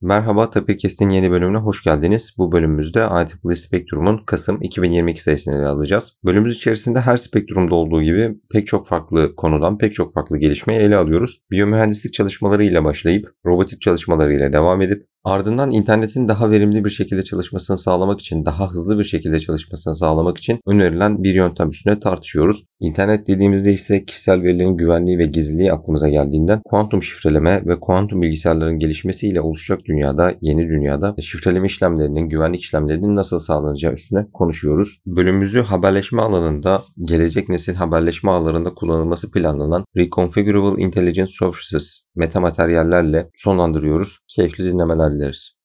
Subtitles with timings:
[0.00, 2.34] Merhaba Tapirkest'in yeni bölümüne hoş geldiniz.
[2.38, 6.12] Bu bölümümüzde IEEE Spectrum'un Kasım 2022 sayısını ele alacağız.
[6.24, 10.96] Bölümümüz içerisinde her spektrumda olduğu gibi pek çok farklı konudan pek çok farklı gelişmeyi ele
[10.96, 11.40] alıyoruz.
[11.50, 18.20] Biyomühendislik çalışmalarıyla başlayıp robotik çalışmalarıyla devam edip Ardından internetin daha verimli bir şekilde çalışmasını sağlamak
[18.20, 22.64] için, daha hızlı bir şekilde çalışmasını sağlamak için önerilen bir yöntem üstüne tartışıyoruz.
[22.80, 28.78] İnternet dediğimizde ise kişisel verilerin güvenliği ve gizliliği aklımıza geldiğinden kuantum şifreleme ve kuantum bilgisayarların
[28.78, 34.98] gelişmesiyle oluşacak dünyada, yeni dünyada şifreleme işlemlerinin, güvenlik işlemlerinin nasıl sağlanacağı üstüne konuşuyoruz.
[35.06, 44.18] Bölümümüzü haberleşme alanında, gelecek nesil haberleşme ağlarında kullanılması planlanan Reconfigurable Intelligent Services metamateryallerle sonlandırıyoruz.
[44.28, 45.57] Keyifli dinlemeler dileriz.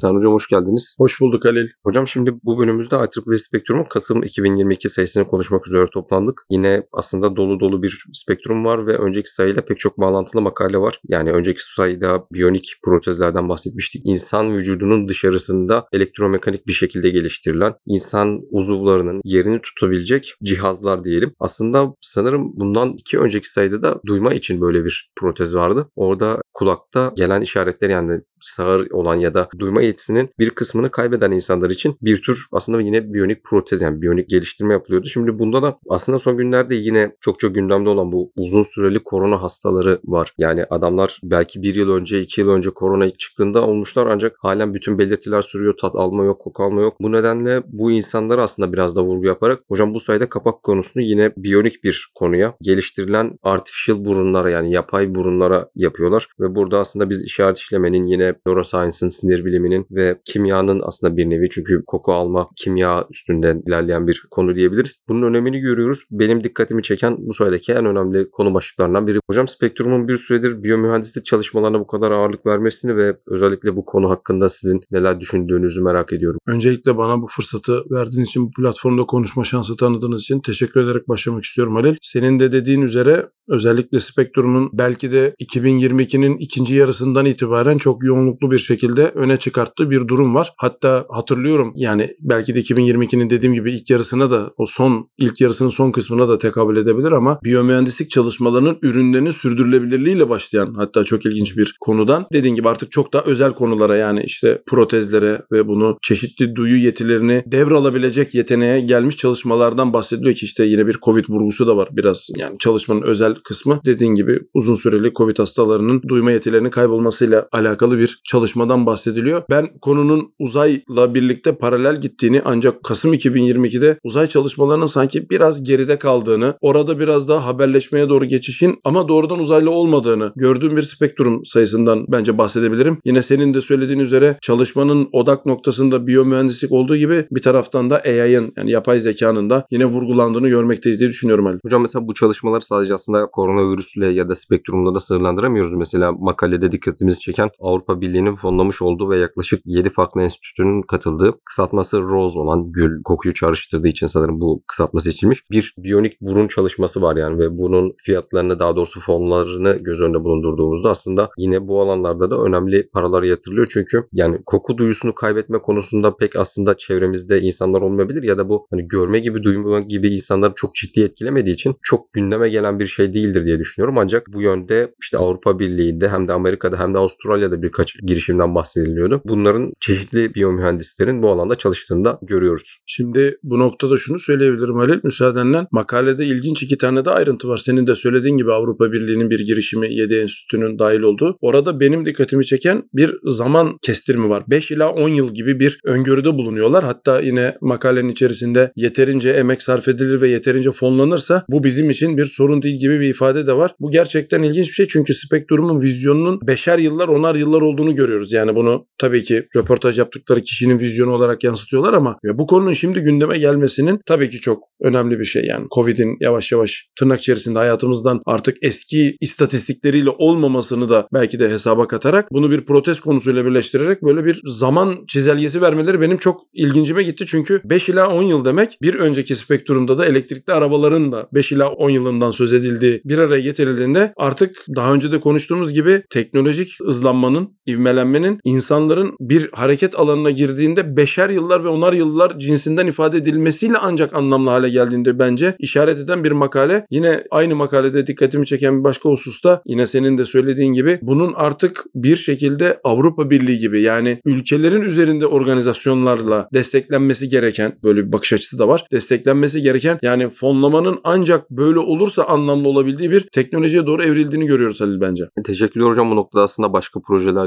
[0.00, 0.94] Sen hocam hoş geldiniz.
[0.98, 1.68] Hoş bulduk Halil.
[1.84, 6.40] Hocam şimdi bu bölümümüzde IEEE Spektrum'un Kasım 2022 sayısını konuşmak üzere toplandık.
[6.50, 11.00] Yine aslında dolu dolu bir spektrum var ve önceki sayıyla pek çok bağlantılı makale var.
[11.08, 14.02] Yani önceki sayıda biyonik protezlerden bahsetmiştik.
[14.04, 21.34] İnsan vücudunun dışarısında elektromekanik bir şekilde geliştirilen insan uzuvlarının yerini tutabilecek cihazlar diyelim.
[21.40, 25.88] Aslında sanırım bundan iki önceki sayıda da duyma için böyle bir protez vardı.
[25.96, 31.70] Orada kulakta gelen işaretler yani sağır olan ya da duyma yetisinin bir kısmını kaybeden insanlar
[31.70, 35.06] için bir tür aslında yine biyonik protez yani biyonik geliştirme yapılıyordu.
[35.06, 39.42] Şimdi bunda da aslında son günlerde yine çok çok gündemde olan bu uzun süreli korona
[39.42, 40.32] hastaları var.
[40.38, 44.98] Yani adamlar belki bir yıl önce iki yıl önce korona çıktığında olmuşlar ancak halen bütün
[44.98, 45.74] belirtiler sürüyor.
[45.80, 46.96] Tat alma yok, koku alma yok.
[47.00, 51.32] Bu nedenle bu insanlar aslında biraz da vurgu yaparak hocam bu sayede kapak konusunu yine
[51.36, 57.58] biyonik bir konuya geliştirilen artificial burunlara yani yapay burunlara yapıyorlar ve burada aslında biz işaret
[57.58, 63.62] işlemenin yine neuroscience'ın, sinir biliminin ve kimyanın aslında bir nevi çünkü koku alma kimya üstünden
[63.66, 65.02] ilerleyen bir konu diyebiliriz.
[65.08, 66.02] Bunun önemini görüyoruz.
[66.10, 69.18] Benim dikkatimi çeken bu sayedeki en önemli konu başlıklarından biri.
[69.30, 74.48] Hocam Spektrum'un bir süredir biyomühendislik çalışmalarına bu kadar ağırlık vermesini ve özellikle bu konu hakkında
[74.48, 76.40] sizin neler düşündüğünüzü merak ediyorum.
[76.46, 81.44] Öncelikle bana bu fırsatı verdiğiniz için, bu platformda konuşma şansı tanıdığınız için teşekkür ederek başlamak
[81.44, 81.96] istiyorum Halil.
[82.02, 88.58] Senin de dediğin üzere özellikle Spektrum'un belki de 2022'nin ikinci yarısından itibaren çok yoğunluklu bir
[88.58, 90.52] şekilde öne çıkarttığı bir durum var.
[90.56, 95.68] Hatta hatırlıyorum yani belki de 2022'nin dediğim gibi ilk yarısına da o son ilk yarısının
[95.68, 101.76] son kısmına da tekabül edebilir ama biyomühendislik çalışmalarının ürünlerinin sürdürülebilirliğiyle başlayan hatta çok ilginç bir
[101.80, 106.84] konudan dediğim gibi artık çok daha özel konulara yani işte protezlere ve bunu çeşitli duyu
[106.84, 112.28] yetilerini devralabilecek yeteneğe gelmiş çalışmalardan bahsediliyor ki işte yine bir Covid vurgusu da var biraz
[112.36, 118.05] yani çalışmanın özel kısmı dediğin gibi uzun süreli Covid hastalarının duyma yetilerinin kaybolmasıyla alakalı bir
[118.24, 119.42] çalışmadan bahsediliyor.
[119.50, 126.54] Ben konunun uzayla birlikte paralel gittiğini ancak Kasım 2022'de uzay çalışmalarının sanki biraz geride kaldığını,
[126.60, 132.38] orada biraz daha haberleşmeye doğru geçişin ama doğrudan uzaylı olmadığını gördüğüm bir spektrum sayısından bence
[132.38, 132.98] bahsedebilirim.
[133.04, 138.52] Yine senin de söylediğin üzere çalışmanın odak noktasında biyomühendislik olduğu gibi bir taraftan da AI'ın
[138.56, 141.58] yani yapay zekanın da yine vurgulandığını görmekteyiz diye düşünüyorum Ali.
[141.64, 145.74] Hocam mesela bu çalışmalar sadece aslında koronavirüsle ya da spektrumla da sınırlandıramıyoruz.
[145.74, 152.02] Mesela makalede dikkatimizi çeken Avrupa Birliği'nin fonlamış olduğu ve yaklaşık 7 farklı enstitünün katıldığı kısaltması
[152.02, 155.50] ROSE olan gül kokuyu çağrıştırdığı için sanırım bu kısaltma seçilmiş.
[155.50, 160.90] Bir biyonik burun çalışması var yani ve bunun fiyatlarını daha doğrusu fonlarını göz önünde bulundurduğumuzda
[160.90, 163.68] aslında yine bu alanlarda da önemli paralar yatırılıyor.
[163.72, 168.88] Çünkü yani koku duyusunu kaybetme konusunda pek aslında çevremizde insanlar olmayabilir ya da bu hani
[168.88, 173.44] görme gibi duyma gibi insanları çok ciddi etkilemediği için çok gündeme gelen bir şey değildir
[173.44, 173.98] diye düşünüyorum.
[173.98, 179.22] Ancak bu yönde işte Avrupa Birliği'nde hem de Amerika'da hem de Avustralya'da birkaç girişimden bahsediliyordu.
[179.24, 182.78] Bunların çeşitli biyomühendislerin bu alanda çalıştığını da görüyoruz.
[182.86, 185.66] Şimdi bu noktada şunu söyleyebilirim Halil müsaadenle.
[185.70, 187.56] Makalede ilginç iki tane de ayrıntı var.
[187.56, 191.38] Senin de söylediğin gibi Avrupa Birliği'nin bir girişimi 7 enstitünün dahil olduğu.
[191.40, 194.42] Orada benim dikkatimi çeken bir zaman kestirimi var.
[194.48, 196.84] 5 ila 10 yıl gibi bir öngörüde bulunuyorlar.
[196.84, 202.24] Hatta yine makalenin içerisinde yeterince emek sarf edilir ve yeterince fonlanırsa bu bizim için bir
[202.24, 203.74] sorun değil gibi bir ifade de var.
[203.80, 208.32] Bu gerçekten ilginç bir şey çünkü Spektrum'un vizyonunun beşer yıllar onar yıllar olduğunu görüyoruz.
[208.32, 213.38] Yani bunu tabii ki röportaj yaptıkları kişinin vizyonu olarak yansıtıyorlar ama bu konunun şimdi gündeme
[213.38, 215.44] gelmesinin tabii ki çok önemli bir şey.
[215.44, 221.86] Yani Covid'in yavaş yavaş tırnak içerisinde hayatımızdan artık eski istatistikleriyle olmamasını da belki de hesaba
[221.86, 227.24] katarak bunu bir protest konusuyla birleştirerek böyle bir zaman çizelgesi vermeleri benim çok ilgincime gitti.
[227.26, 231.70] Çünkü 5 ila 10 yıl demek bir önceki spektrumda da elektrikli arabaların da 5 ila
[231.70, 237.56] 10 yılından söz edildiği bir araya getirildiğinde artık daha önce de konuştuğumuz gibi teknolojik hızlanmanın
[237.68, 244.14] ivmelenmenin insanların bir hareket alanına girdiğinde beşer yıllar ve onar yıllar cinsinden ifade edilmesiyle ancak
[244.14, 246.86] anlamlı hale geldiğinde bence işaret eden bir makale.
[246.90, 251.84] Yine aynı makalede dikkatimi çeken bir başka hususta yine senin de söylediğin gibi bunun artık
[251.94, 258.58] bir şekilde Avrupa Birliği gibi yani ülkelerin üzerinde organizasyonlarla desteklenmesi gereken böyle bir bakış açısı
[258.58, 258.84] da var.
[258.92, 265.00] Desteklenmesi gereken yani fonlamanın ancak böyle olursa anlamlı olabildiği bir teknolojiye doğru evrildiğini görüyoruz Halil
[265.00, 265.24] bence.
[265.44, 267.00] Teşekkürler hocam bu noktada aslında başka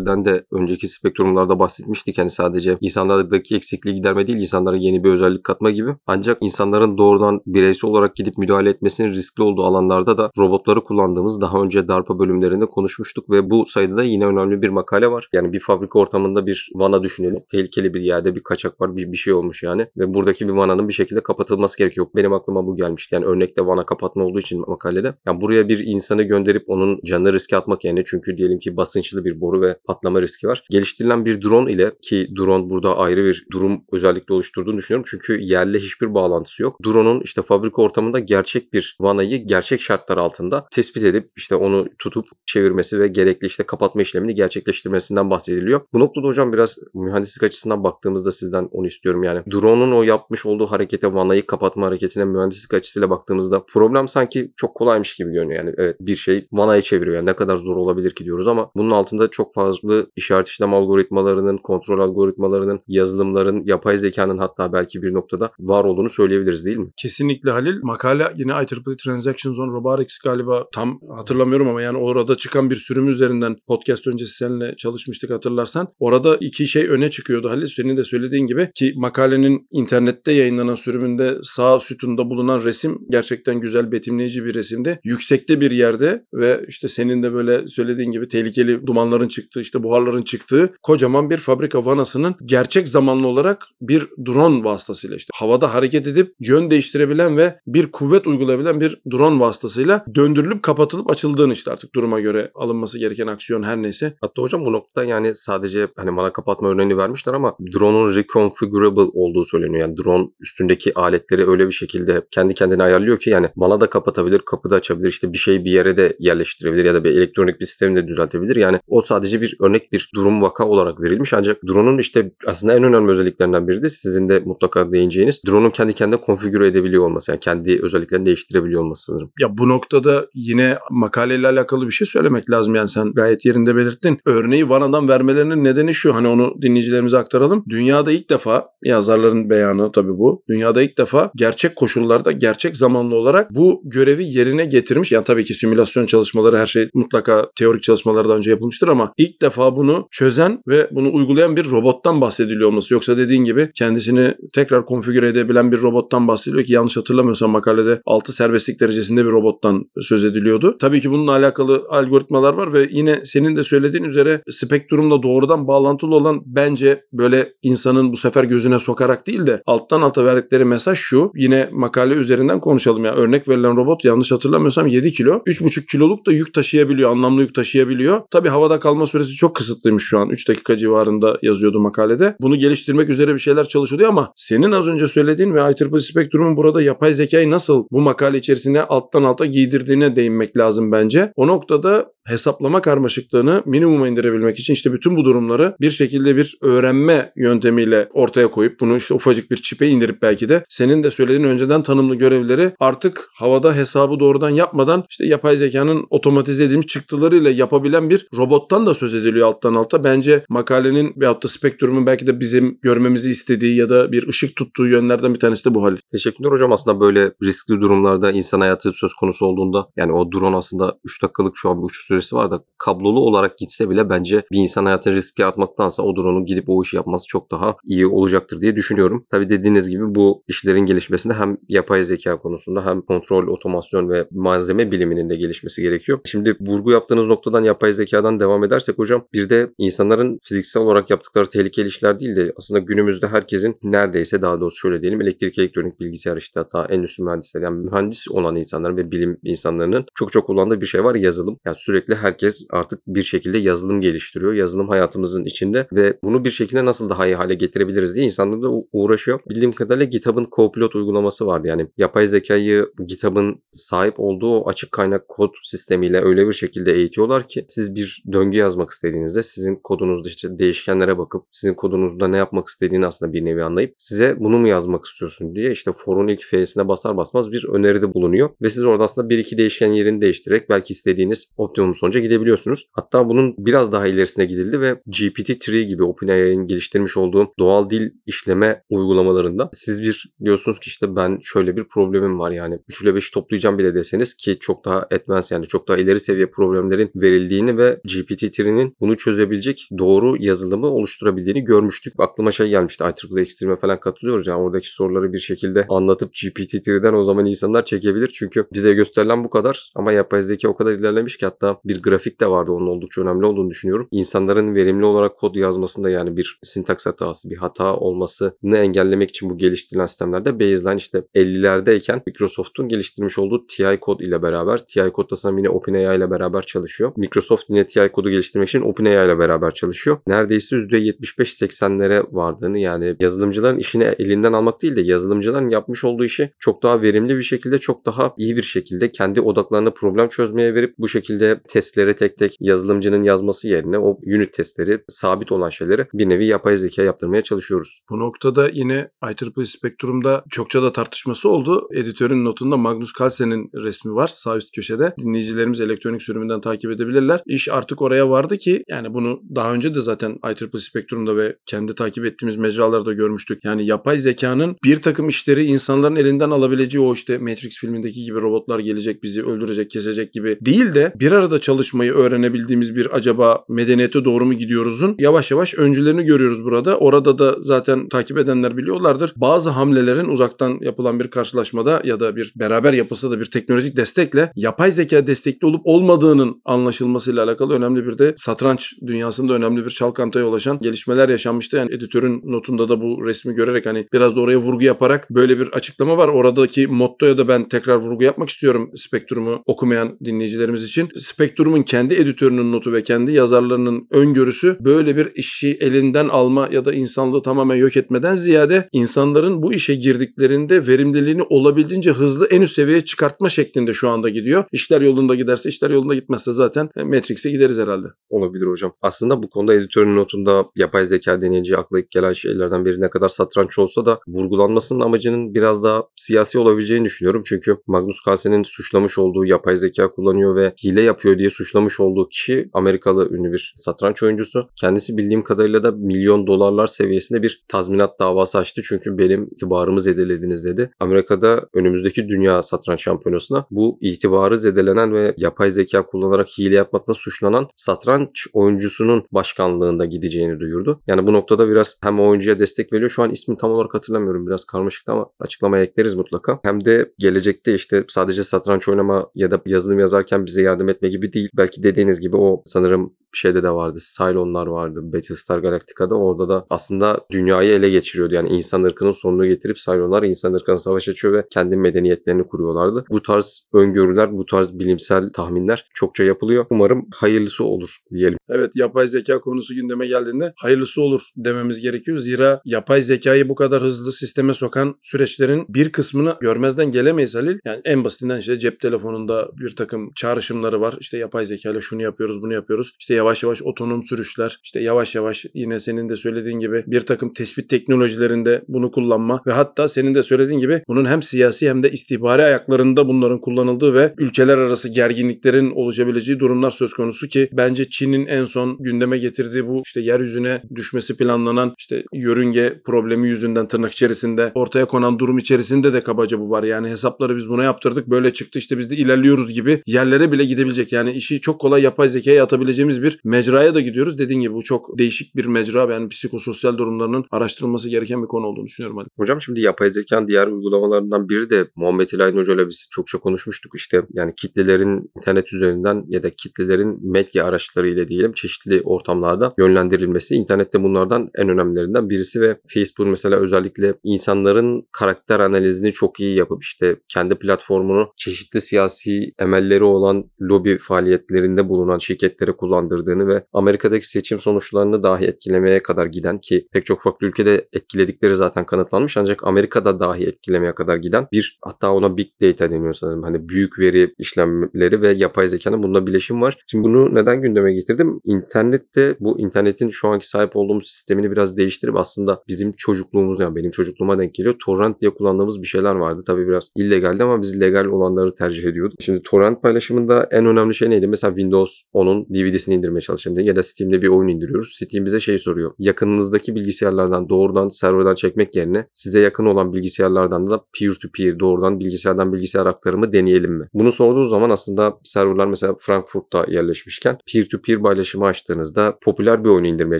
[0.10, 2.18] projelerden de önceki spektrumlarda bahsetmiştik.
[2.18, 5.96] Yani sadece insanlardaki eksikliği giderme değil insanlara yeni bir özellik katma gibi.
[6.08, 11.62] Ancak insanların doğrudan bireysel olarak gidip müdahale etmesinin riskli olduğu alanlarda da robotları kullandığımız daha
[11.62, 15.30] önce DARPA bölümlerinde konuşmuştuk ve bu sayıda da yine önemli bir makale var.
[15.34, 17.44] Yani bir fabrika ortamında bir vana düşünelim.
[17.52, 20.88] Tehlikeli bir yerde bir kaçak var bir, bir şey olmuş yani ve buradaki bir vananın
[20.88, 22.08] bir şekilde kapatılması gerekiyor.
[22.16, 23.16] Benim aklıma bu gelmişti.
[23.16, 25.14] Yani örnekte vana kapatma olduğu için makalede.
[25.26, 29.42] Yani buraya bir insanı gönderip onun canını riske atmak yerine çünkü diyelim ki basınçlı bir
[29.42, 30.64] boru ve patlama riski var.
[30.70, 35.10] Geliştirilen bir drone ile ki drone burada ayrı bir durum özellikle oluşturduğunu düşünüyorum.
[35.12, 36.78] Çünkü yerle hiçbir bağlantısı yok.
[36.86, 42.26] Drone'un işte fabrika ortamında gerçek bir vanayı gerçek şartlar altında tespit edip işte onu tutup
[42.46, 45.82] çevirmesi ve gerekli işte kapatma işlemini gerçekleştirmesinden bahsediliyor.
[45.94, 49.42] Bu noktada hocam biraz mühendislik açısından baktığımızda sizden onu istiyorum yani.
[49.52, 55.16] Drone'un o yapmış olduğu harekete vanayı kapatma hareketine mühendislik açısıyla baktığımızda problem sanki çok kolaymış
[55.16, 55.64] gibi görünüyor.
[55.64, 57.16] Yani evet bir şey vanayı çeviriyor.
[57.16, 61.58] Yani ne kadar zor olabilir ki diyoruz ama bunun altında çok fazla işaret işlem algoritmalarının,
[61.58, 66.90] kontrol algoritmalarının, yazılımların, yapay zekanın hatta belki bir noktada var olduğunu söyleyebiliriz değil mi?
[66.98, 67.80] Kesinlikle Halil.
[67.84, 73.08] Makale yine IEEE Transactions on Robotics galiba tam hatırlamıyorum ama yani orada çıkan bir sürüm
[73.08, 75.88] üzerinden podcast öncesi seninle çalışmıştık hatırlarsan.
[76.00, 77.66] Orada iki şey öne çıkıyordu Halil.
[77.66, 83.92] Senin de söylediğin gibi ki makalenin internette yayınlanan sürümünde sağ sütunda bulunan resim gerçekten güzel
[83.92, 85.00] betimleyici bir resimdi.
[85.04, 90.22] Yüksekte bir yerde ve işte senin de böyle söylediğin gibi tehlikeli dumanların çıktığı işte buharların
[90.22, 96.36] çıktığı kocaman bir fabrika vanasının gerçek zamanlı olarak bir drone vasıtasıyla işte havada hareket edip
[96.40, 102.20] yön değiştirebilen ve bir kuvvet uygulayabilen bir drone vasıtasıyla döndürülüp kapatılıp açıldığını işte artık duruma
[102.20, 104.14] göre alınması gereken aksiyon her neyse.
[104.22, 109.46] Hatta hocam bu nokta yani sadece hani bana kapatma örneğini vermişler ama drone'un reconfigurable olduğu
[109.46, 109.82] söyleniyor.
[109.82, 114.40] Yani drone üstündeki aletleri öyle bir şekilde kendi kendine ayarlıyor ki yani bana da kapatabilir,
[114.40, 117.66] kapı da açabilir, işte bir şeyi bir yere de yerleştirebilir ya da bir elektronik bir
[117.66, 118.56] sistemi de düzeltebilir.
[118.56, 122.84] Yani o sadece bir örnek bir durum vaka olarak verilmiş ancak drone'un işte aslında en
[122.84, 127.32] önemli özelliklerinden biri de sizin de mutlaka değineceğiniz drone'un kendi kendine konfigüre edebiliyor olması.
[127.32, 129.32] Yani kendi özelliklerini değiştirebiliyor olması sanırım.
[129.40, 134.20] Ya bu noktada yine makaleyle alakalı bir şey söylemek lazım yani sen gayet yerinde belirttin.
[134.26, 137.64] Örneği Vana'dan vermelerinin nedeni şu hani onu dinleyicilerimize aktaralım.
[137.70, 140.44] Dünyada ilk defa yazarların beyanı tabii bu.
[140.50, 145.12] Dünyada ilk defa gerçek koşullarda gerçek zamanlı olarak bu görevi yerine getirmiş.
[145.12, 149.49] Yani tabii ki simülasyon çalışmaları her şey mutlaka teorik çalışmalardan önce yapılmıştır ama ilk defa
[149.58, 152.94] bunu çözen ve bunu uygulayan bir robottan bahsediliyor olması.
[152.94, 158.34] Yoksa dediğin gibi kendisini tekrar konfigüre edebilen bir robottan bahsediliyor ki yanlış hatırlamıyorsam makalede 6
[158.34, 160.78] serbestlik derecesinde bir robottan söz ediliyordu.
[160.80, 166.16] Tabii ki bununla alakalı algoritmalar var ve yine senin de söylediğin üzere spektrumla doğrudan bağlantılı
[166.16, 171.32] olan bence böyle insanın bu sefer gözüne sokarak değil de alttan alta verdikleri mesaj şu.
[171.36, 173.16] Yine makale üzerinden konuşalım ya.
[173.16, 175.32] Örnek verilen robot yanlış hatırlamıyorsam 7 kilo.
[175.32, 177.12] 3,5 kiloluk da yük taşıyabiliyor.
[177.12, 178.22] Anlamlı yük taşıyabiliyor.
[178.32, 180.30] Tabii havada kalma süresi çok kısıtlıymış şu an.
[180.30, 182.36] 3 dakika civarında yazıyordu makalede.
[182.42, 186.82] Bunu geliştirmek üzere bir şeyler çalışılıyor ama senin az önce söylediğin ve IEEE Spectrum'un burada
[186.82, 191.32] yapay zekayı nasıl bu makale içerisine alttan alta giydirdiğine değinmek lazım bence.
[191.36, 197.32] O noktada hesaplama karmaşıklığını minimuma indirebilmek için işte bütün bu durumları bir şekilde bir öğrenme
[197.36, 201.84] yöntemiyle ortaya koyup bunu işte ufacık bir çipe indirip belki de senin de söylediğin önceden
[201.84, 208.28] tanımlı görevleri artık havada hesabı doğrudan yapmadan işte yapay zekanın otomatize edilmiş çıktılarıyla yapabilen bir
[208.38, 210.04] robottan da söz ediliyor alttan alta.
[210.04, 214.88] Bence makalenin bir hatta spektrumun belki de bizim görmemizi istediği ya da bir ışık tuttuğu
[214.88, 215.98] yönlerden bir tanesi de bu hal.
[216.12, 216.72] Teşekkürler hocam.
[216.72, 221.54] Aslında böyle riskli durumlarda insan hayatı söz konusu olduğunda yani o drone aslında 3 dakikalık
[221.58, 225.16] şu an bir uçuş süresi var da kablolu olarak gitse bile bence bir insan hayatını
[225.16, 229.26] riske atmaktansa o drone'un gidip o işi yapması çok daha iyi olacaktır diye düşünüyorum.
[229.32, 234.92] Tabi dediğiniz gibi bu işlerin gelişmesinde hem yapay zeka konusunda hem kontrol, otomasyon ve malzeme
[234.92, 236.20] biliminin de gelişmesi gerekiyor.
[236.26, 241.50] Şimdi vurgu yaptığınız noktadan yapay zekadan devam edersek hocam bir de insanların fiziksel olarak yaptıkları
[241.50, 246.38] tehlikeli işler değil de aslında günümüzde herkesin neredeyse daha doğrusu şöyle diyelim elektrik elektronik bilgisayar
[246.38, 250.86] işte hatta endüstri mühendisleri yani mühendis olan insanların ve bilim insanlarının çok çok kullandığı bir
[250.86, 251.60] şey var yazılım.
[251.66, 254.54] Yani sürekli herkes artık bir şekilde yazılım geliştiriyor.
[254.54, 258.70] Yazılım hayatımızın içinde ve bunu bir şekilde nasıl daha iyi hale getirebiliriz diye insanlar da
[258.92, 259.40] uğraşıyor.
[259.50, 261.68] Bildiğim kadarıyla GitHub'ın Copilot uygulaması vardı.
[261.68, 267.66] Yani yapay zekayı GitHub'ın sahip olduğu açık kaynak kod sistemiyle öyle bir şekilde eğitiyorlar ki
[267.68, 272.68] siz bir döngü yazmak istediğinizde istediğinizde sizin kodunuzda işte değişkenlere bakıp sizin kodunuzda ne yapmak
[272.68, 276.88] istediğini aslında bir nevi anlayıp size bunu mu yazmak istiyorsun diye işte forun ilk F'sine
[276.88, 280.94] basar basmaz bir öneride bulunuyor ve siz orada aslında bir iki değişken yerini değiştirerek belki
[280.94, 282.90] istediğiniz optimum sonuca gidebiliyorsunuz.
[282.92, 288.84] Hatta bunun biraz daha ilerisine gidildi ve GPT-3 gibi OpenAI'nin geliştirmiş olduğu doğal dil işleme
[288.90, 293.34] uygulamalarında siz bir diyorsunuz ki işte ben şöyle bir problemim var yani 3 ile 5'i
[293.34, 298.00] toplayacağım bile deseniz ki çok daha advanced yani çok daha ileri seviye problemlerin verildiğini ve
[298.06, 302.14] GPT-3'nin bunu çözebilecek doğru yazılımı oluşturabildiğini görmüştük.
[302.18, 307.24] Aklıma şey gelmişti IEEE Extreme'e falan katılıyoruz yani oradaki soruları bir şekilde anlatıp GPT-3'den o
[307.24, 308.32] zaman insanlar çekebilir.
[308.34, 312.42] Çünkü bize gösterilen bu kadar ama yapay zeka o kadar ilerlemiş ki hatta bir grafik
[312.42, 314.08] de vardı onun oldukça önemli olduğunu düşünüyorum.
[314.12, 319.58] İnsanların verimli olarak kod yazmasında yani bir sintaks hatası, bir hata olmasını engellemek için bu
[319.58, 325.36] geliştirilen sistemlerde baseline işte 50'lerdeyken Microsoft'un geliştirmiş olduğu TI kod ile beraber TI kod da
[325.36, 327.12] sanırım yine OpenAI ile beraber çalışıyor.
[327.18, 330.18] Microsoft yine TI kodu geliştirmek için OpenAI ile beraber çalışıyor.
[330.28, 336.84] Neredeyse %75-80'lere vardığını yani yazılımcıların işini elinden almak değil de yazılımcıların yapmış olduğu işi çok
[336.84, 341.08] daha verimli bir şekilde çok daha iyi bir şekilde kendi odaklarını problem çözmeye verip bu
[341.08, 346.46] şekilde testleri tek tek yazılımcının yazması yerine o unit testleri sabit olan şeyleri bir nevi
[346.46, 348.02] yapay zeka yaptırmaya çalışıyoruz.
[348.10, 351.88] Bu noktada yine IEEE Spectrum'da çokça da tartışması oldu.
[351.94, 355.14] Editörün notunda Magnus Carlsen'in resmi var sağ üst köşede.
[355.20, 357.42] Dinleyicilerimiz elektronik sürümünden takip edebilirler.
[357.46, 361.96] İş artık oraya vardı ki yani bunu daha önce de zaten IEEE Spectrum'da ve kendi
[361.96, 363.60] takip ettiğimiz mecralarda görmüştük.
[363.64, 368.80] Yani yapay zekanın bir takım işleri insanların elinden alabileceği o işte Matrix filmindeki gibi robotlar
[368.80, 374.46] gelecek bizi öldürecek, kesecek gibi değil de bir arada çalışmayı öğrenebildiğimiz bir acaba medeniyete doğru
[374.46, 376.98] mu gidiyoruzun yavaş yavaş öncülerini görüyoruz burada.
[376.98, 379.34] Orada da zaten takip edenler biliyorlardır.
[379.36, 384.52] Bazı hamlelerin uzaktan yapılan bir karşılaşmada ya da bir beraber yapılsa da bir teknolojik destekle
[384.56, 390.46] yapay zeka destekli olup olmadığının anlaşılmasıyla alakalı önemli bir de satranç dünyasında önemli bir çalkantaya
[390.46, 391.78] ulaşan gelişmeler yaşanmıştı.
[391.78, 395.68] Yani editörün notunda da bu resmi görerek hani biraz da oraya vurgu yaparak böyle bir
[395.68, 396.28] açıklama var.
[396.28, 401.10] Oradaki mottoya da ben tekrar vurgu yapmak istiyorum Spektrum'u okumayan dinleyicilerimiz için.
[401.16, 406.94] Spektrum'un kendi editörünün notu ve kendi yazarlarının öngörüsü böyle bir işi elinden alma ya da
[406.94, 413.02] insanlığı tamamen yok etmeden ziyade insanların bu işe girdiklerinde verimliliğini olabildiğince hızlı en üst seviyeye
[413.06, 414.64] çıkartma şeklinde şu anda gidiyor.
[414.72, 418.08] İşler yolunda giderse, işler yolunda gitmezse zaten Matrix'e gideriz herhalde.
[418.30, 418.94] Olabilir hocam.
[419.02, 423.28] Aslında bu konuda editörün notunda yapay zeka deneyince akla ilk gelen şeylerden biri ne kadar
[423.28, 427.42] satranç olsa da vurgulanmasının amacının biraz daha siyasi olabileceğini düşünüyorum.
[427.46, 432.70] Çünkü Magnus Carlsen'in suçlamış olduğu yapay zeka kullanıyor ve hile yapıyor diye suçlamış olduğu kişi
[432.74, 434.70] Amerikalı ünlü bir satranç oyuncusu.
[434.76, 438.82] Kendisi bildiğim kadarıyla da milyon dolarlar seviyesinde bir tazminat davası açtı.
[438.90, 440.92] Çünkü benim itibarımı zedelediniz dedi.
[441.00, 447.68] Amerika'da önümüzdeki dünya satranç şampiyonasına bu itibarı zedelenen ve yapay zeka kullanarak hile yapmakla suçlanan
[447.76, 451.02] satranç oyuncusunun başkanlığında gideceğini duyurdu.
[451.08, 453.10] Yani bu noktada biraz hem oyuncuya destek veriyor.
[453.10, 454.48] Şu an ismini tam olarak hatırlamıyorum.
[454.48, 456.60] Biraz karmaşıktı ama açıklamaya ekleriz mutlaka.
[456.64, 461.34] Hem de gelecekte işte sadece satranç oynama ya da yazılım yazarken bize yardım etme gibi
[461.34, 461.50] değil.
[461.58, 463.98] Belki dediğiniz gibi o sanırım şeyde de vardı.
[464.18, 465.00] Cylonlar vardı.
[465.04, 466.16] Battlestar Galactica'da.
[466.16, 468.36] Orada da aslında dünyayı ele geçiriyordu.
[468.36, 473.06] Yani insan ırkının sonunu getirip Cylonlar insan ırkına savaş açıyor ve kendi medeniyetlerini kuruyorlardı.
[473.10, 476.66] Bu tarz öngörüler, bu tarz bilimsel tahminler çokça yapılıyor.
[476.70, 477.98] Umarım hayırlısı olur
[478.30, 478.40] diyelim.
[478.50, 482.18] Evet yapay zeka konusu gündeme geldiğinde hayırlısı olur dememiz gerekiyor.
[482.18, 487.60] Zira yapay zekayı bu kadar hızlı sisteme sokan süreçlerin bir kısmını görmezden gelemeyiz Halil.
[487.66, 490.96] Yani en basitinden işte cep telefonunda bir takım çağrışımları var.
[491.00, 492.92] İşte yapay zeka ile şunu yapıyoruz, bunu yapıyoruz.
[493.00, 497.34] İşte yavaş yavaş otonom sürüşler, işte yavaş yavaş yine senin de söylediğin gibi bir takım
[497.34, 501.92] tespit teknolojilerinde bunu kullanma ve hatta senin de söylediğin gibi bunun hem siyasi hem de
[501.92, 508.19] istihbari ayaklarında bunların kullanıldığı ve ülkeler arası gerginliklerin oluşabileceği durumlar söz konusu ki bence Çin'in
[508.26, 514.52] en son gündeme getirdiği bu işte yeryüzüne düşmesi planlanan işte yörünge problemi yüzünden tırnak içerisinde
[514.56, 516.64] ortaya konan durum içerisinde de kabaca bu var.
[516.64, 520.92] Yani hesapları biz buna yaptırdık böyle çıktı işte biz de ilerliyoruz gibi yerlere bile gidebilecek.
[520.92, 524.20] Yani işi çok kolay yapay zekaya atabileceğimiz bir mecraya da gidiyoruz.
[524.20, 525.94] Dediğin gibi bu çok değişik bir mecra.
[525.94, 529.08] Yani psikososyal durumlarının araştırılması gereken bir konu olduğunu düşünüyorum Ali.
[529.18, 534.02] Hocam şimdi yapay zekanın diğer uygulamalarından biri de Muhammed İlahi Hoca biz çokça konuşmuştuk işte
[534.14, 540.36] yani kitlelerin internet üzerinden ya da kitlelerin medya araçlarıyla diyelim çeşitli ortamlarda yönlendirilmesi.
[540.36, 546.64] İnternette bunlardan en önemlilerinden birisi ve Facebook mesela özellikle insanların karakter analizini çok iyi yapıp
[546.64, 554.40] işte kendi platformunu çeşitli siyasi emelleri olan lobi faaliyetlerinde bulunan şirketlere kullandırdığını ve Amerika'daki seçim
[554.40, 560.00] sonuçlarını dahi etkilemeye kadar giden ki pek çok farklı ülkede etkiledikleri zaten kanıtlanmış ancak Amerika'da
[560.00, 563.24] dahi etkilemeye kadar giden bir hatta ona big data deniyor sanırım.
[563.24, 566.58] Hani büyük veri işlemleri ve yapay zekanın bunda bileşim var.
[566.68, 567.99] Şimdi bunu neden gündeme getirdik?
[568.00, 568.22] Girdim.
[568.26, 573.72] İnternette bu internetin şu anki sahip olduğumuz sistemini biraz değiştirip aslında bizim çocukluğumuz yani benim
[573.72, 574.56] çocukluğuma denk geliyor.
[574.66, 576.24] Torrent diye kullandığımız bir şeyler vardı.
[576.28, 579.02] Tabii biraz illegaldi ama biz legal olanları tercih ediyorduk.
[579.02, 581.08] Şimdi torrent paylaşımında en önemli şey neydi?
[581.08, 584.78] Mesela Windows onun DVD'sini indirmeye çalışın ya da Steam'de bir oyun indiriyoruz.
[584.82, 585.72] Steam bize şey soruyor.
[585.80, 591.80] Yakınınızdaki bilgisayarlardan doğrudan serverdan çekmek yerine size yakın olan bilgisayarlardan da peer to peer doğrudan
[591.80, 593.68] bilgisayardan bilgisayar aktarımı deneyelim mi?
[593.74, 599.50] Bunu sorduğu zaman aslında serverlar mesela Frankfurt'ta yerleşmişken peer to peer paylaşımı açtığınızda popüler bir
[599.50, 600.00] oyunu indirmeye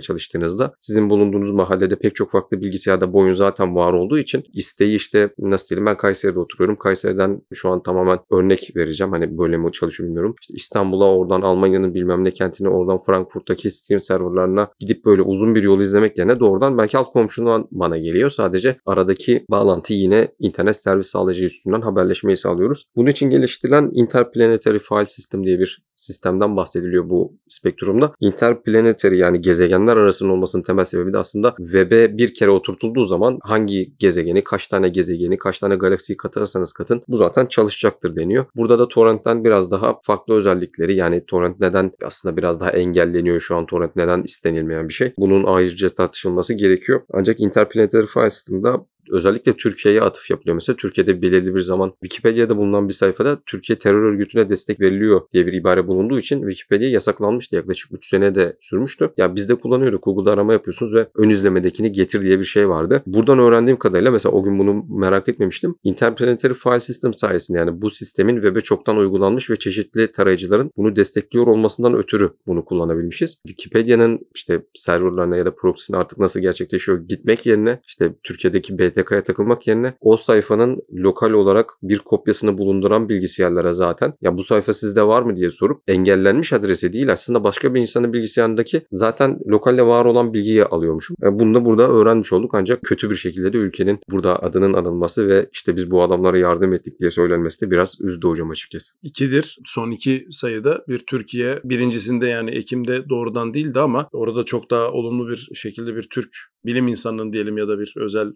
[0.00, 4.96] çalıştığınızda sizin bulunduğunuz mahallede pek çok farklı bilgisayarda bu oyun zaten var olduğu için isteği
[4.96, 6.76] işte nasıl diyelim ben Kayseri'de oturuyorum.
[6.76, 9.12] Kayseri'den şu an tamamen örnek vereceğim.
[9.12, 10.34] Hani böyle mi çalışıyor bilmiyorum.
[10.40, 15.62] İşte İstanbul'a oradan Almanya'nın bilmem ne kentine oradan Frankfurt'taki Steam serverlarına gidip böyle uzun bir
[15.62, 18.30] yol izlemek yerine doğrudan belki alt komşundan bana geliyor.
[18.30, 22.84] Sadece aradaki bağlantı yine internet servis sağlayıcı üstünden haberleşmeyi sağlıyoruz.
[22.96, 27.38] Bunun için geliştirilen Interplanetary File System diye bir sistemden bahsediliyor bu
[27.70, 28.12] spektrumda.
[28.20, 33.92] Interplanetary yani gezegenler arasında olmasının temel sebebi de aslında web'e bir kere oturtulduğu zaman hangi
[33.98, 38.46] gezegeni, kaç tane gezegeni, kaç tane galaksiyi katarsanız katın bu zaten çalışacaktır deniyor.
[38.56, 43.56] Burada da torrentten biraz daha farklı özellikleri yani torrent neden aslında biraz daha engelleniyor şu
[43.56, 45.12] an torrent neden istenilmeyen bir şey.
[45.18, 47.00] Bunun ayrıca tartışılması gerekiyor.
[47.12, 50.54] Ancak Interplanetary File System'da özellikle Türkiye'ye atıf yapılıyor.
[50.54, 55.46] Mesela Türkiye'de belirli bir zaman Wikipedia'da bulunan bir sayfada Türkiye terör örgütüne destek veriliyor diye
[55.46, 57.56] bir ibare bulunduğu için Wikipedia yasaklanmıştı.
[57.56, 59.10] Yaklaşık 3 sene de sürmüştü.
[59.16, 60.04] Ya biz de kullanıyorduk.
[60.04, 63.02] Google'da arama yapıyorsunuz ve ön izlemedekini getir diye bir şey vardı.
[63.06, 65.74] Buradan öğrendiğim kadarıyla mesela o gün bunu merak etmemiştim.
[65.84, 71.46] Interplanetary File System sayesinde yani bu sistemin web'e çoktan uygulanmış ve çeşitli tarayıcıların bunu destekliyor
[71.46, 73.42] olmasından ötürü bunu kullanabilmişiz.
[73.46, 79.24] Wikipedia'nın işte serverlarına ya da proxy'ne artık nasıl gerçekleşiyor gitmek yerine işte Türkiye'deki BT BTK'ya
[79.24, 85.02] takılmak yerine o sayfanın lokal olarak bir kopyasını bulunduran bilgisayarlara zaten ya bu sayfa sizde
[85.02, 90.04] var mı diye sorup engellenmiş adrese değil aslında başka bir insanın bilgisayarındaki zaten lokalde var
[90.04, 91.16] olan bilgiyi alıyormuşum.
[91.22, 95.28] E, bunu da burada öğrenmiş olduk ancak kötü bir şekilde de ülkenin burada adının anılması
[95.28, 98.92] ve işte biz bu adamlara yardım ettik diye söylenmesi de biraz üzdü hocam açıkçası.
[99.02, 99.58] İkidir.
[99.64, 105.28] Son iki sayıda bir Türkiye birincisinde yani Ekim'de doğrudan değildi ama orada çok daha olumlu
[105.28, 106.30] bir şekilde bir Türk
[106.64, 108.32] bilim insanının diyelim ya da bir özel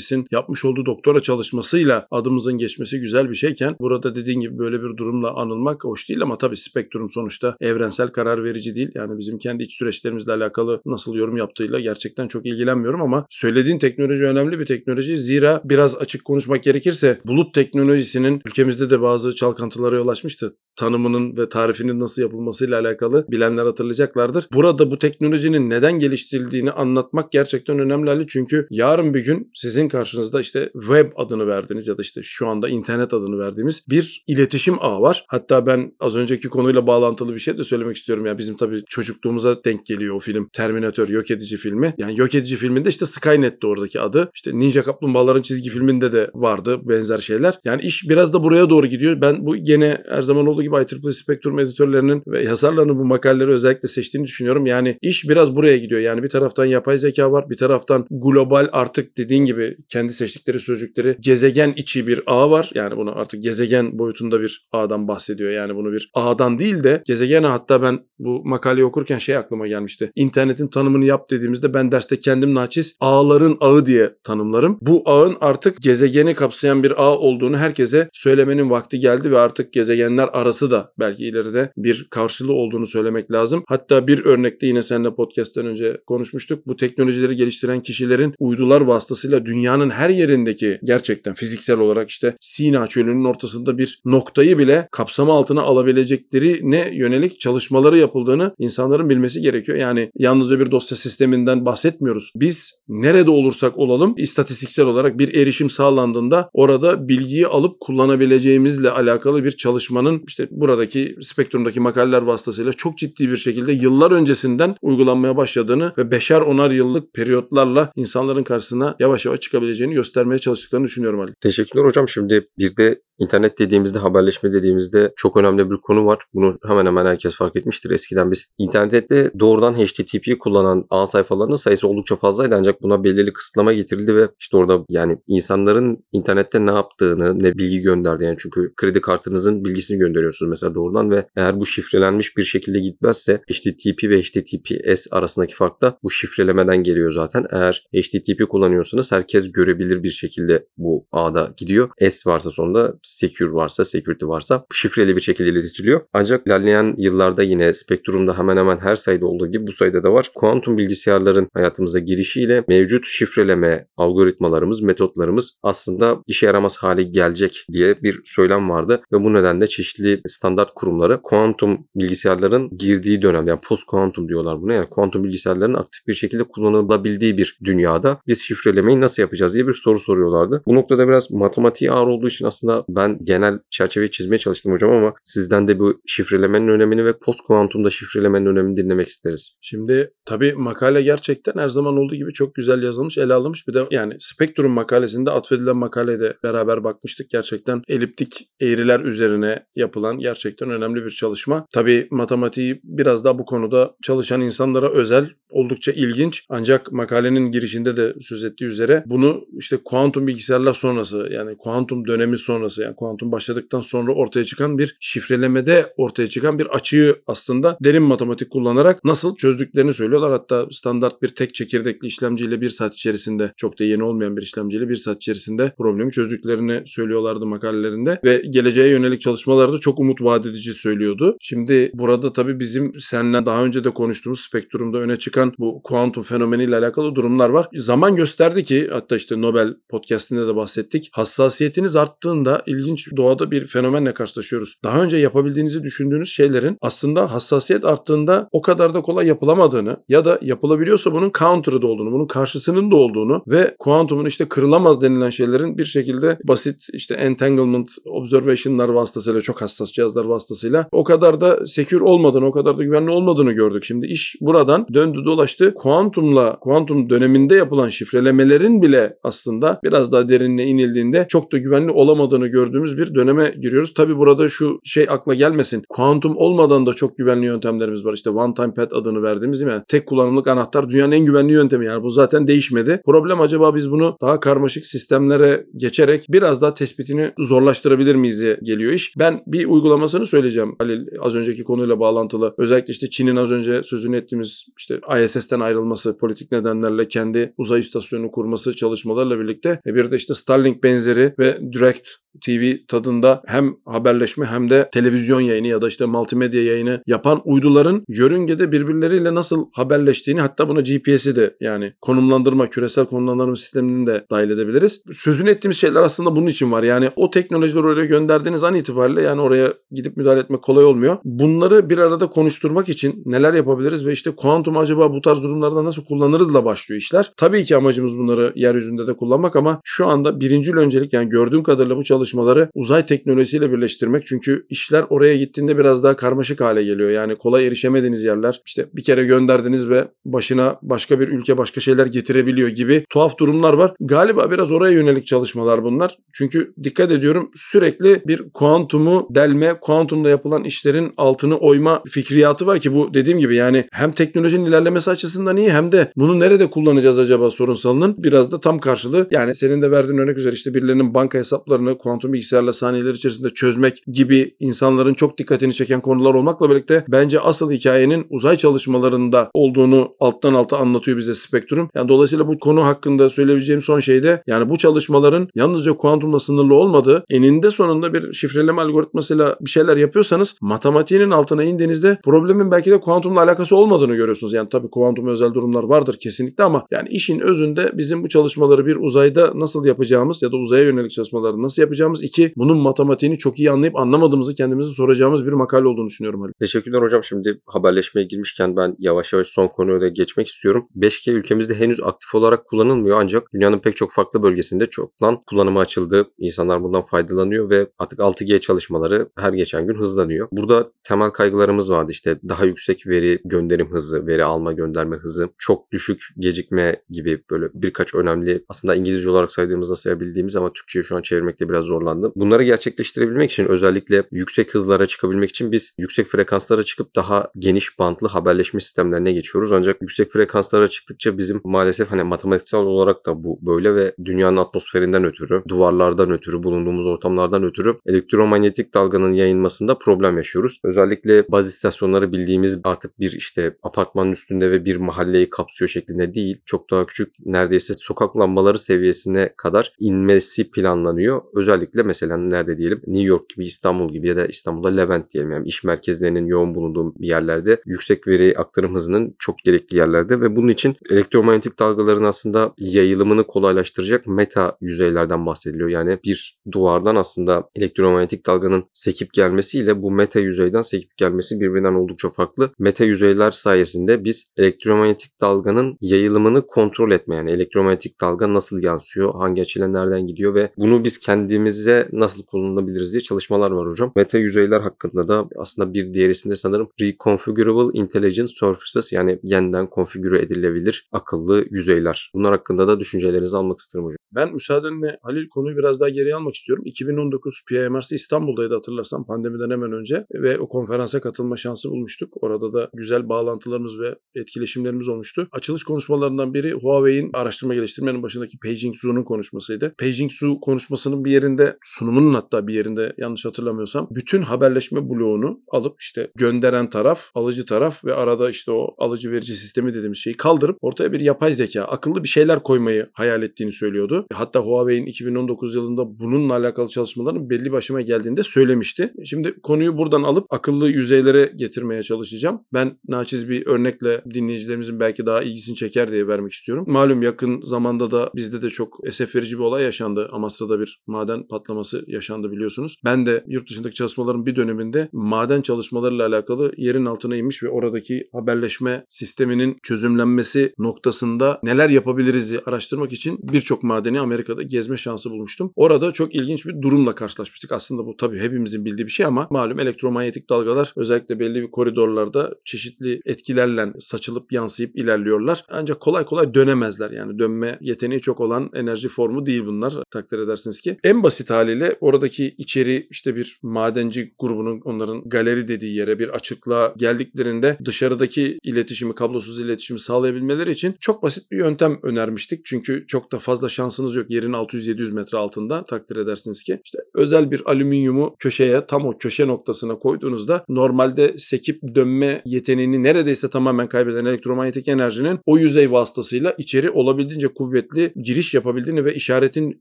[0.00, 4.96] müteşebbisin yapmış olduğu doktora çalışmasıyla adımızın geçmesi güzel bir şeyken burada dediğin gibi böyle bir
[4.96, 8.90] durumla anılmak hoş değil ama tabii spektrum sonuçta evrensel karar verici değil.
[8.94, 14.26] Yani bizim kendi iç süreçlerimizle alakalı nasıl yorum yaptığıyla gerçekten çok ilgilenmiyorum ama söylediğin teknoloji
[14.26, 15.16] önemli bir teknoloji.
[15.16, 21.48] Zira biraz açık konuşmak gerekirse bulut teknolojisinin ülkemizde de bazı çalkantılara yol açmıştı tanımının ve
[21.48, 24.48] tarifinin nasıl yapılmasıyla alakalı bilenler hatırlayacaklardır.
[24.54, 28.26] Burada bu teknolojinin neden geliştirildiğini anlatmak gerçekten önemli Ali.
[28.26, 32.68] Çünkü yarın bir gün sizin karşınızda işte web adını verdiğiniz ya da işte şu anda
[32.68, 35.24] internet adını verdiğimiz bir iletişim ağı var.
[35.28, 38.26] Hatta ben az önceki konuyla bağlantılı bir şey de söylemek istiyorum.
[38.26, 40.48] Yani bizim tabii çocukluğumuza denk geliyor o film.
[40.52, 41.94] Terminator yok edici filmi.
[41.98, 44.30] Yani yok edici filminde işte Skynet'ti oradaki adı.
[44.34, 47.54] İşte Ninja Kaplumbağaların çizgi filminde de vardı benzer şeyler.
[47.64, 49.20] Yani iş biraz da buraya doğru gidiyor.
[49.20, 53.88] Ben bu gene her zaman olduğu gibi IEEE Spectrum editörlerinin ve yazarlarının bu makaleleri özellikle
[53.88, 54.66] seçtiğini düşünüyorum.
[54.66, 56.00] Yani iş biraz buraya gidiyor.
[56.00, 61.16] Yani bir taraftan yapay zeka var, bir taraftan global artık dediğin gibi kendi seçtikleri sözcükleri
[61.20, 62.70] gezegen içi bir ağ var.
[62.74, 65.50] Yani bunu artık gezegen boyutunda bir ağdan bahsediyor.
[65.50, 70.12] Yani bunu bir ağdan değil de gezegen hatta ben bu makaleyi okurken şey aklıma gelmişti.
[70.14, 74.78] İnternetin tanımını yap dediğimizde ben derste kendim naçiz ağların ağı diye tanımlarım.
[74.80, 80.28] Bu ağın artık gezegeni kapsayan bir ağ olduğunu herkese söylemenin vakti geldi ve artık gezegenler
[80.32, 83.64] arası da belki ileride bir karşılığı olduğunu söylemek lazım.
[83.66, 86.66] Hatta bir örnekte yine seninle podcast'ten önce konuşmuştuk.
[86.66, 93.24] Bu teknolojileri geliştiren kişilerin uydular vasıtasıyla dünyanın her yerindeki gerçekten fiziksel olarak işte Sina çölünün
[93.24, 99.78] ortasında bir noktayı bile kapsama altına alabilecekleri ne yönelik çalışmaları yapıldığını insanların bilmesi gerekiyor.
[99.78, 102.32] Yani yalnızca bir dosya sisteminden bahsetmiyoruz.
[102.36, 109.50] Biz nerede olursak olalım istatistiksel olarak bir erişim sağlandığında orada bilgiyi alıp kullanabileceğimizle alakalı bir
[109.50, 116.10] çalışmanın işte buradaki spektrumdaki makaleler vasıtasıyla çok ciddi bir şekilde yıllar öncesinden uygulanmaya başladığını ve
[116.10, 121.34] beşer onar yıllık periyotlarla insanların karşısına yavaş yavaş çıkabileceğini göstermeye çalıştıklarını düşünüyorum Ali.
[121.40, 122.08] Teşekkürler hocam.
[122.08, 126.18] Şimdi bir de İnternet dediğimizde, haberleşme dediğimizde çok önemli bir konu var.
[126.34, 127.90] Bunu hemen hemen herkes fark etmiştir.
[127.90, 133.72] Eskiden biz internette doğrudan HTTP kullanan ağ sayfalarının sayısı oldukça fazlaydı ancak buna belirli kısıtlama
[133.72, 139.00] getirildi ve işte orada yani insanların internette ne yaptığını, ne bilgi gönderdiğini yani çünkü kredi
[139.00, 139.98] kartınızın bilgisini
[140.30, 145.82] gönderiyorsunuz mesela doğrudan ve eğer bu şifrelenmiş bir şekilde gitmezse HTTP ve HTTPS arasındaki fark
[145.82, 147.46] da bu şifrelemeden geliyor zaten.
[147.50, 151.90] Eğer HTTP kullanıyorsanız herkes görebilir bir şekilde bu ağda gidiyor.
[152.10, 156.00] S varsa sonunda secure varsa, security varsa şifreli bir şekilde iletiliyor.
[156.12, 160.30] Ancak ilerleyen yıllarda yine spektrumda hemen hemen her sayıda olduğu gibi bu sayıda da var.
[160.34, 168.20] Kuantum bilgisayarların hayatımıza girişiyle mevcut şifreleme algoritmalarımız, metotlarımız aslında işe yaramaz hale gelecek diye bir
[168.24, 174.28] söylem vardı ve bu nedenle çeşitli standart kurumları kuantum bilgisayarların girdiği dönem yani post kuantum
[174.28, 179.54] diyorlar buna yani kuantum bilgisayarların aktif bir şekilde kullanılabildiği bir dünyada biz şifrelemeyi nasıl yapacağız
[179.54, 180.62] diye bir soru soruyorlardı.
[180.66, 185.14] Bu noktada biraz matematiği ağır olduğu için aslında ben genel çerçeveyi çizmeye çalıştım hocam ama
[185.22, 189.58] sizden de bu şifrelemenin önemini ve post kuantumda şifrelemenin önemini dinlemek isteriz.
[189.60, 193.68] Şimdi tabii makale gerçekten her zaman olduğu gibi çok güzel yazılmış, ele alınmış.
[193.68, 197.30] Bir de yani Spektrum makalesinde atfedilen makaleye de beraber bakmıştık.
[197.30, 201.66] Gerçekten eliptik eğriler üzerine yapılan gerçekten önemli bir çalışma.
[201.72, 206.44] Tabii matematiği biraz daha bu konuda çalışan insanlara özel oldukça ilginç.
[206.48, 212.38] Ancak makalenin girişinde de söz ettiği üzere bunu işte kuantum bilgisayarlar sonrası yani kuantum dönemi
[212.38, 218.02] sonrası yani kuantum başladıktan sonra ortaya çıkan bir şifrelemede ortaya çıkan bir açığı aslında derin
[218.02, 220.30] matematik kullanarak nasıl çözdüklerini söylüyorlar.
[220.32, 224.88] Hatta standart bir tek çekirdekli işlemciyle bir saat içerisinde çok da yeni olmayan bir işlemciyle
[224.88, 230.74] bir saat içerisinde problemi çözdüklerini söylüyorlardı makalelerinde ve geleceğe yönelik çalışmalarda çok umut vaat edici
[230.74, 231.36] söylüyordu.
[231.40, 236.76] Şimdi burada tabii bizim seninle daha önce de konuştuğumuz spektrumda öne çıkan bu kuantum fenomeniyle
[236.76, 237.68] alakalı durumlar var.
[237.76, 241.10] Zaman gösterdi ki hatta işte Nobel podcastinde de bahsettik.
[241.12, 244.76] Hassasiyetiniz arttığında ilginç doğada bir fenomenle karşılaşıyoruz.
[244.84, 250.38] Daha önce yapabildiğinizi düşündüğünüz şeylerin aslında hassasiyet arttığında o kadar da kolay yapılamadığını ya da
[250.42, 255.78] yapılabiliyorsa bunun counter'ı da olduğunu, bunun karşısının da olduğunu ve kuantumun işte kırılamaz denilen şeylerin
[255.78, 262.04] bir şekilde basit işte entanglement observation'lar vasıtasıyla çok hassas cihazlar vasıtasıyla o kadar da secure
[262.04, 263.84] olmadığını, o kadar da güvenli olmadığını gördük.
[263.84, 265.74] Şimdi iş buradan döndü dolaştı.
[265.74, 272.46] Kuantumla, kuantum döneminde yapılan şifrelemelerin bile aslında biraz daha derinine inildiğinde çok da güvenli olamadığını
[272.46, 273.94] gördüğümüz bir döneme giriyoruz.
[273.94, 275.82] Tabi burada şu şey akla gelmesin.
[275.88, 278.12] Kuantum olmadan da çok güvenli yöntemlerimiz var.
[278.12, 279.82] İşte one time pad adını verdiğimiz değil mi?
[279.88, 282.02] tek kullanımlık anahtar dünyanın en güvenli yöntemi yani.
[282.02, 283.00] Bu zaten değişmedi.
[283.04, 288.92] Problem acaba biz bunu daha karmaşık sistemlere geçerek biraz daha tespitini zorlaştırabilir miyiz diye geliyor
[288.92, 289.14] iş.
[289.18, 292.54] Ben bir uygulamasını söyleyeceğim Halil az önceki konuyla bağlantılı.
[292.58, 298.30] Özellikle işte Çin'in az önce sözünü ettiğimiz işte ISS'ten ayrılması, politik nedenlerle kendi uzay istasyonunu
[298.30, 302.08] kurması çalışmalarla birlikte e bir de işte Starlink benzeri ve Direct
[302.46, 308.04] TV tadında hem haberleşme hem de televizyon yayını ya da işte multimedya yayını yapan uyduların
[308.08, 314.50] yörüngede birbirleriyle nasıl haberleştiğini hatta buna GPS'i de yani konumlandırma, küresel konumlandırma sistemini de dahil
[314.50, 315.02] edebiliriz.
[315.12, 316.82] Sözünü ettiğimiz şeyler aslında bunun için var.
[316.82, 319.59] Yani o teknolojileri oraya gönderdiğiniz an itibariyle yani oraya
[319.90, 321.18] gidip müdahale etmek kolay olmuyor.
[321.24, 326.04] Bunları bir arada konuşturmak için neler yapabiliriz ve işte kuantum acaba bu tarz durumlarda nasıl
[326.04, 327.32] kullanırızla başlıyor işler.
[327.36, 331.96] Tabii ki amacımız bunları yeryüzünde de kullanmak ama şu anda birincil öncelik yani gördüğüm kadarıyla
[331.96, 334.26] bu çalışmaları uzay teknolojisiyle birleştirmek.
[334.26, 337.10] Çünkü işler oraya gittiğinde biraz daha karmaşık hale geliyor.
[337.10, 342.06] Yani kolay erişemediğiniz yerler işte bir kere gönderdiniz ve başına başka bir ülke başka şeyler
[342.06, 343.94] getirebiliyor gibi tuhaf durumlar var.
[344.00, 346.16] Galiba biraz oraya yönelik çalışmalar bunlar.
[346.32, 352.94] Çünkü dikkat ediyorum sürekli bir kuantumu delme, kuantumda yapılan işlerin altını oyma fikriyatı var ki
[352.94, 357.50] bu dediğim gibi yani hem teknolojinin ilerlemesi açısından iyi hem de bunu nerede kullanacağız acaba
[357.50, 359.28] sorunsalının biraz da tam karşılığı.
[359.30, 364.02] Yani senin de verdiğin örnek üzere işte birilerinin banka hesaplarını kuantum bilgisayarla saniyeler içerisinde çözmek
[364.06, 370.54] gibi insanların çok dikkatini çeken konular olmakla birlikte bence asıl hikayenin uzay çalışmalarında olduğunu alttan
[370.54, 371.90] alta anlatıyor bize Spektrum.
[371.94, 376.74] Yani dolayısıyla bu konu hakkında söyleyebileceğim son şey de yani bu çalışmaların yalnızca kuantumla sınırlı
[376.74, 383.00] olmadığı eninde sonunda bir şifreleme algoritmasıyla bir şeyler yapıyorsanız matematiğinin altına indiğinizde problemin belki de
[383.00, 384.52] kuantumla alakası olmadığını görüyorsunuz.
[384.52, 388.96] Yani tabii kuantum özel durumlar vardır kesinlikle ama yani işin özünde bizim bu çalışmaları bir
[388.96, 393.70] uzayda nasıl yapacağımız ya da uzaya yönelik çalışmaları nasıl yapacağımız iki bunun matematiğini çok iyi
[393.70, 396.42] anlayıp anlamadığımızı kendimize soracağımız bir makale olduğunu düşünüyorum.
[396.42, 396.52] Ali.
[396.58, 397.24] Teşekkürler hocam.
[397.24, 400.88] Şimdi haberleşmeye girmişken ben yavaş yavaş son konuya da geçmek istiyorum.
[400.96, 406.30] 5G ülkemizde henüz aktif olarak kullanılmıyor ancak dünyanın pek çok farklı bölgesinde çoktan kullanıma açıldı.
[406.38, 410.48] İnsanlar bundan faydalanıyor ve artık 6G çalışmaları her geçen gün hızlanıyor.
[410.52, 415.92] Burada temel kaygılarımız vardı işte daha yüksek veri gönderim hızı, veri alma gönderme hızı, çok
[415.92, 421.22] düşük gecikme gibi böyle birkaç önemli aslında İngilizce olarak saydığımızda sayabildiğimiz ama Türkçe'ye şu an
[421.22, 422.32] çevirmekte biraz zorlandım.
[422.36, 428.28] Bunları gerçekleştirebilmek için özellikle yüksek hızlara çıkabilmek için biz yüksek frekanslara çıkıp daha geniş bantlı
[428.28, 429.72] haberleşme sistemlerine geçiyoruz.
[429.72, 435.24] Ancak yüksek frekanslara çıktıkça bizim maalesef hani matematiksel olarak da bu böyle ve dünyanın atmosferinden
[435.24, 440.80] ötürü, duvarlardan ötürü, bulunduğumuz ortamlardan ötürü elektromanyetik dalganın yayılmasında problem yaşıyoruz.
[440.84, 446.60] Özellikle baz istasyonları bildiğimiz artık bir işte apartmanın üstünde ve bir mahalleyi kapsıyor şeklinde değil.
[446.64, 451.42] Çok daha küçük neredeyse sokak lambaları seviyesine kadar inmesi planlanıyor.
[451.54, 455.68] Özellikle mesela nerede diyelim New York gibi İstanbul gibi ya da İstanbul'da Levent diyelim yani
[455.68, 460.96] iş merkezlerinin yoğun bulunduğu yerlerde yüksek veri aktarım hızının çok gerekli yerlerde ve bunun için
[461.10, 465.88] elektromanyetik dalgaların aslında yayılımını kolaylaştıracak meta yüzeylerden bahsediliyor.
[465.88, 472.28] Yani bir duvardan aslında elektromanyetik dalganın sekip gelmesiyle bu meta yüzeyden sekip gelmesi birbirinden oldukça
[472.28, 472.70] farklı.
[472.78, 479.62] Meta yüzeyler sayesinde biz elektromanyetik dalganın yayılımını kontrol etme yani elektromanyetik dalga nasıl yansıyor, hangi
[479.62, 484.12] açıyla nereden gidiyor ve bunu biz kendimize nasıl kullanabiliriz diye çalışmalar var hocam.
[484.16, 489.86] Meta yüzeyler hakkında da aslında bir diğer ismi de sanırım Reconfigurable Intelligent Surfaces yani yeniden
[489.86, 492.30] konfigüre edilebilir akıllı yüzeyler.
[492.34, 494.16] Bunlar hakkında da düşüncelerinizi almak isterim hocam.
[494.34, 496.84] Ben müsaadenle Halil konuyu biraz daha geriye almak istiyorum.
[496.86, 502.34] 2019 PMR'si İstanbul'daydı hatırlarsan pandemiden hemen önce ve o konferansa katılma şansı bulmuştuk.
[502.40, 505.48] Orada da güzel bağlantılarımız ve etkileşimlerimiz olmuştu.
[505.52, 509.94] Açılış konuşmalarından biri Huawei'in araştırma geliştirmenin başındaki Peijing Zhu'nun konuşmasıydı.
[509.98, 516.00] Peijing Zhu konuşmasının bir yerinde sunumunun hatta bir yerinde yanlış hatırlamıyorsam bütün haberleşme bloğunu alıp
[516.00, 520.76] işte gönderen taraf, alıcı taraf ve arada işte o alıcı verici sistemi dediğimiz şeyi kaldırıp
[520.80, 524.26] ortaya bir yapay zeka, akıllı bir şeyler koymayı hayal ettiğini söylüyordu.
[524.32, 528.42] Hatta Huawei'in 2019 yılında bununla alakalı çalışmaların belli başıma geldiğinde
[528.90, 529.24] söylemişti.
[529.24, 532.60] Şimdi konuyu buradan alıp akıllı yüzeylere getirmeye çalışacağım.
[532.72, 536.84] Ben naçiz bir örnekle dinleyicilerimizin belki daha ilgisini çeker diye vermek istiyorum.
[536.88, 540.28] Malum yakın zamanda da bizde de çok esef verici bir olay yaşandı.
[540.32, 542.96] Amasra'da bir maden patlaması yaşandı biliyorsunuz.
[543.04, 548.28] Ben de yurt dışındaki çalışmaların bir döneminde maden çalışmalarıyla alakalı yerin altına inmiş ve oradaki
[548.32, 555.72] haberleşme sisteminin çözümlenmesi noktasında neler yapabiliriz araştırmak için birçok madeni Amerika'da gezme şansı bulmuştum.
[555.76, 557.72] Orada çok ilginç bir durumla karşılaşmıştık.
[557.72, 562.54] Aslında bu tabii hepimizin bildiği bir şey ama malum elektromanyetik dalgalar özellikle belli bir koridorlarda
[562.64, 565.64] çeşitli etkilerle saçılıp yansıyıp ilerliyorlar.
[565.68, 567.10] Ancak kolay kolay dönemezler.
[567.10, 569.94] Yani dönme yeteneği çok olan enerji formu değil bunlar.
[570.10, 570.96] Takdir edersiniz ki.
[571.04, 576.94] En basit haliyle oradaki içeri işte bir madenci grubunun onların galeri dediği yere bir açıklığa
[576.96, 582.64] geldiklerinde dışarıdaki iletişimi, kablosuz iletişimi sağlayabilmeleri için çok basit bir yöntem önermiştik.
[582.64, 586.80] Çünkü çok da fazla şansınız yok yerin 600-700 metre altında takdir edersiniz ki.
[586.84, 593.50] işte özel bir alüminyumu köşeye tam o köşe noktasına koyduğunuzda normalde sekip dönme yeteneğini neredeyse
[593.50, 599.80] tamamen kaybeden elektromanyetik enerjinin o yüzey vasıtasıyla içeri olabildiğince kuvvetli giriş yapabildiğini ve işaretin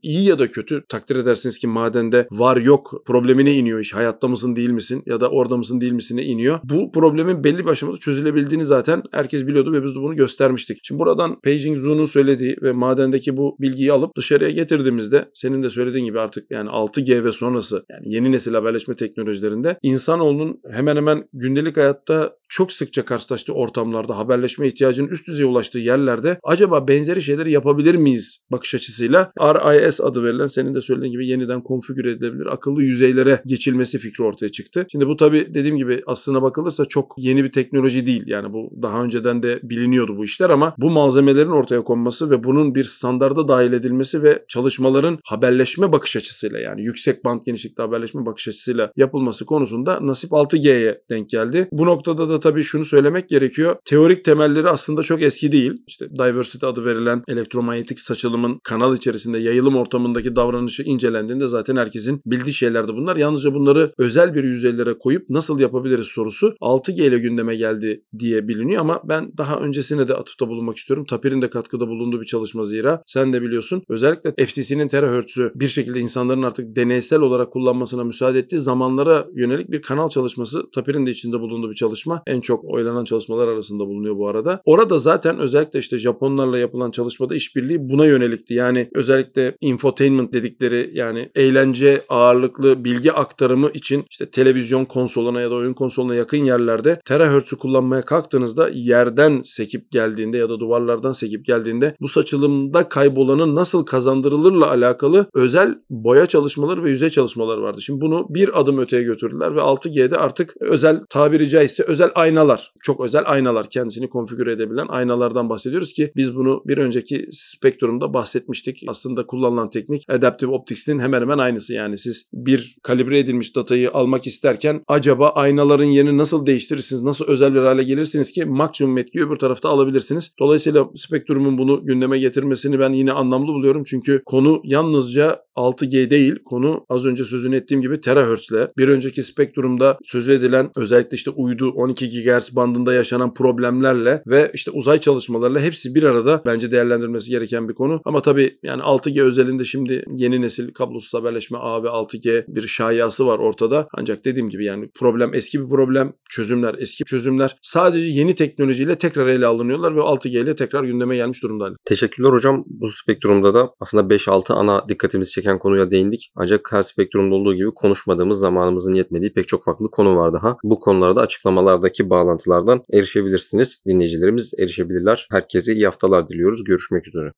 [0.01, 3.93] iyi ya da kötü takdir edersiniz ki madende var yok problemine iniyor iş.
[3.93, 6.59] Hayatta mısın değil misin ya da orada mısın değil misine iniyor.
[6.63, 10.79] Bu problemin belli bir aşamada çözülebildiğini zaten herkes biliyordu ve biz de bunu göstermiştik.
[10.83, 16.05] Şimdi buradan Peijing Zhu'nun söylediği ve madendeki bu bilgiyi alıp dışarıya getirdiğimizde senin de söylediğin
[16.05, 21.77] gibi artık yani 6G ve sonrası yani yeni nesil haberleşme teknolojilerinde insanoğlunun hemen hemen gündelik
[21.77, 27.95] hayatta çok sıkça karşılaştığı ortamlarda haberleşme ihtiyacının üst düzeye ulaştığı yerlerde acaba benzeri şeyleri yapabilir
[27.95, 33.41] miyiz bakış açısıyla RIS adı verilen senin de söylediğin gibi yeniden konfigüre edilebilir akıllı yüzeylere
[33.45, 34.85] geçilmesi fikri ortaya çıktı.
[34.91, 38.23] Şimdi bu tabi dediğim gibi aslına bakılırsa çok yeni bir teknoloji değil.
[38.25, 42.75] Yani bu daha önceden de biliniyordu bu işler ama bu malzemelerin ortaya konması ve bunun
[42.75, 48.47] bir standarda dahil edilmesi ve çalışmaların haberleşme bakış açısıyla yani yüksek band genişlikte haberleşme bakış
[48.47, 48.58] açısıyla
[48.95, 51.69] yapılması konusunda nasip 6G'ye denk geldi.
[51.71, 53.75] Bu noktada da tabii şunu söylemek gerekiyor.
[53.85, 55.73] Teorik temelleri aslında çok eski değil.
[55.87, 62.53] İşte diversity adı verilen elektromanyetik saçılımın kanal içerisinde yayılım ortamındaki davranışı incelendiğinde zaten herkesin bildiği
[62.53, 63.15] şeylerdi bunlar.
[63.15, 68.81] Yalnızca bunları özel bir yüzeylere koyup nasıl yapabiliriz sorusu 6G ile gündeme geldi diye biliniyor
[68.81, 71.05] ama ben daha öncesine de atıfta bulunmak istiyorum.
[71.05, 73.83] Tapir'in de katkıda bulunduğu bir çalışma zira sen de biliyorsun.
[73.89, 79.81] Özellikle FCC'nin terahertz'ü bir şekilde insanların artık deneysel olarak kullanmasına müsaade ettiği zamanlara yönelik bir
[79.81, 82.23] kanal çalışması Tapir'in de içinde bulunduğu bir çalışma.
[82.27, 84.61] En çok oylanan çalışmalar arasında bulunuyor bu arada.
[84.65, 88.53] Orada zaten özellikle işte Japonlarla yapılan çalışmada işbirliği buna yönelikti.
[88.53, 95.55] Yani özellikle infotainment dedikleri yani eğlence ağırlıklı bilgi aktarımı için işte televizyon konsoluna ya da
[95.55, 101.95] oyun konsoluna yakın yerlerde terahertz'ü kullanmaya kalktığınızda yerden sekip geldiğinde ya da duvarlardan sekip geldiğinde
[102.01, 107.81] bu saçılımda kaybolanın nasıl kazandırılırla alakalı özel boya çalışmaları ve yüzey çalışmaları vardı.
[107.81, 112.99] Şimdi bunu bir adım öteye götürdüler ve 6G'de artık özel tabiri caizse özel aynalar, çok
[112.99, 118.83] özel aynalar kendisini konfigüre edebilen aynalardan bahsediyoruz ki biz bunu bir önceki spektrumda bahsetmiştik.
[118.87, 124.27] Aslında kullanılan teknik Adaptive Optics'in hemen hemen aynısı yani siz bir kalibre edilmiş datayı almak
[124.27, 129.35] isterken acaba aynaların yerini nasıl değiştirirsiniz, nasıl özel bir hale gelirsiniz ki maksimum etkiyi öbür
[129.35, 130.35] tarafta alabilirsiniz.
[130.39, 133.83] Dolayısıyla spektrumun bunu gündeme getirmesini ben yine anlamlı buluyorum.
[133.83, 139.97] Çünkü konu yalnızca 6G değil, konu az önce sözünü ettiğim gibi terahertz'le bir önceki spektrumda
[140.03, 145.95] sözü edilen özellikle işte uydu 12 GHz bandında yaşanan problemlerle ve işte uzay çalışmalarıyla hepsi
[145.95, 148.01] bir arada bence değerlendirmesi gereken bir konu.
[148.05, 153.27] Ama tabii yani 6G özelinde şimdi yeni nesil kablosuz haberleşme ağ ve 6G bir şayası
[153.27, 153.87] var ortada.
[153.93, 157.55] Ancak dediğim gibi yani problem eski bir problem, çözümler eski çözümler.
[157.61, 161.69] Sadece yeni teknolojiyle tekrar ele alınıyorlar ve 6G ile tekrar gündeme gelmiş durumda.
[161.85, 162.63] Teşekkürler hocam.
[162.67, 166.31] Bu spektrumda da aslında 5-6 ana dikkatimizi çeken konuya değindik.
[166.35, 167.71] Ancak her spektrumda olduğu gibi
[168.19, 170.57] konuşmadığımız zamanımızın yetmediği pek çok farklı konu var daha.
[170.63, 173.83] Bu konulara da açıklamalardaki bağlantılardan erişebilirsiniz.
[173.87, 175.27] Dinleyicilerimiz erişebilirler.
[175.31, 176.63] Herkese iyi haftalar diliyoruz.
[176.63, 177.27] Görüşmek üzere.